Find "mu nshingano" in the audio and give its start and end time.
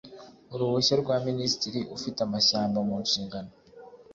2.87-3.51